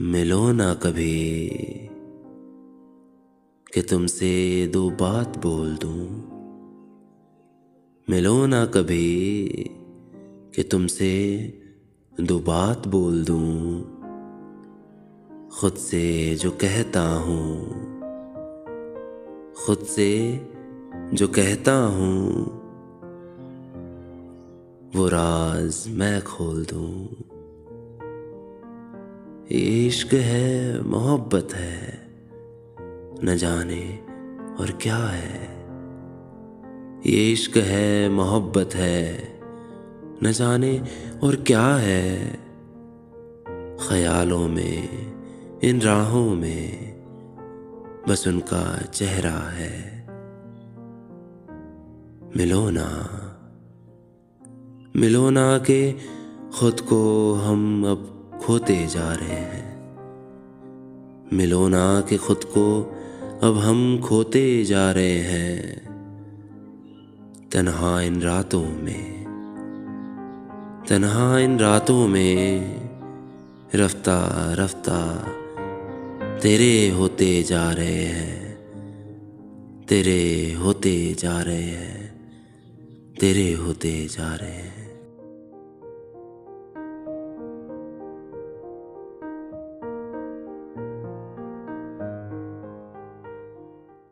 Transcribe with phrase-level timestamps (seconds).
[0.00, 1.48] मिलो ना कभी,
[3.74, 6.06] कि तुमसे दो बात बोल दूँ।
[8.10, 9.46] मिलो ना कभी,
[10.54, 11.12] कि तुमसे
[12.20, 13.82] दो बात बोल दूँ।
[15.48, 17.66] खुद से जो कहता हूँ,
[19.66, 20.40] खुद से
[21.14, 22.28] जो कहता हूँ,
[24.96, 27.08] वो राज मैं खोल दूँ।
[29.50, 32.06] इश्क है, मोहब्बत है,
[33.24, 33.98] न जाने
[34.60, 35.66] और क्या है।
[37.06, 39.18] ये इश्क है, मोहब्बत है,
[40.22, 40.82] न जाने
[41.24, 42.32] और क्या है।
[43.88, 45.12] ख्यालों में,
[45.64, 46.92] इन राहों में,
[48.08, 50.06] बस उनका चेहरा है।
[52.36, 53.18] मिलो ना
[54.96, 55.92] मिलो ना के
[56.58, 59.72] खुद को हम अब खोते जा रहे हैं।
[61.32, 62.64] मिलो ना कि खुद को
[63.42, 65.82] अब हम खोते जा रहे हैं।
[67.52, 69.24] तन्हा इन रातों में,
[70.88, 72.90] तन्हा इन रातों में
[73.74, 74.18] रफ्ता
[74.54, 75.28] रफ्ता
[76.38, 78.56] तेरे होते जा रहे हैं।
[79.88, 82.14] तेरे होते जा रहे हैं,
[83.20, 84.91] तेरे होते जा रहे हैं।